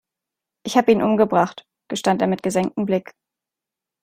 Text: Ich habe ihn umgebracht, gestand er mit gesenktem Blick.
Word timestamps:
Ich 0.65 0.77
habe 0.77 0.91
ihn 0.91 1.03
umgebracht, 1.03 1.63
gestand 1.87 2.23
er 2.23 2.27
mit 2.27 2.41
gesenktem 2.41 2.87
Blick. 2.87 3.13